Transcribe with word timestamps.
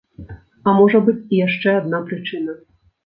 А 0.71 0.73
можа 0.79 1.01
быць 1.09 1.17
і 1.33 1.41
яшчэ 1.41 1.69
адна 1.83 2.03
прычына. 2.09 2.57